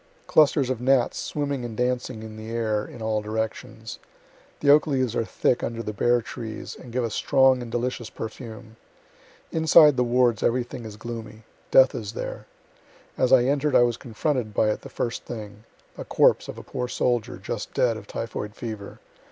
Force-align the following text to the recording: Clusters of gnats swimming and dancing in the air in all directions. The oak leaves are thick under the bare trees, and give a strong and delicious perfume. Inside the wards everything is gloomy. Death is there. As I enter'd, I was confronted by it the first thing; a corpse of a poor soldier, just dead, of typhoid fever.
Clusters 0.25 0.71
of 0.71 0.81
gnats 0.81 1.19
swimming 1.19 1.63
and 1.63 1.77
dancing 1.77 2.23
in 2.23 2.35
the 2.35 2.49
air 2.49 2.83
in 2.87 3.03
all 3.03 3.21
directions. 3.21 3.99
The 4.59 4.71
oak 4.71 4.87
leaves 4.87 5.15
are 5.15 5.23
thick 5.23 5.61
under 5.61 5.83
the 5.83 5.93
bare 5.93 6.23
trees, 6.23 6.75
and 6.75 6.91
give 6.91 7.03
a 7.03 7.11
strong 7.11 7.61
and 7.61 7.71
delicious 7.71 8.09
perfume. 8.09 8.77
Inside 9.51 9.97
the 9.97 10.03
wards 10.03 10.41
everything 10.41 10.85
is 10.85 10.97
gloomy. 10.97 11.43
Death 11.69 11.93
is 11.93 12.13
there. 12.13 12.47
As 13.15 13.31
I 13.31 13.43
enter'd, 13.43 13.75
I 13.75 13.83
was 13.83 13.95
confronted 13.97 14.55
by 14.55 14.71
it 14.71 14.81
the 14.81 14.89
first 14.89 15.23
thing; 15.25 15.65
a 15.99 16.03
corpse 16.03 16.47
of 16.47 16.57
a 16.57 16.63
poor 16.63 16.87
soldier, 16.87 17.37
just 17.37 17.71
dead, 17.75 17.95
of 17.95 18.07
typhoid 18.07 18.55
fever. 18.55 18.97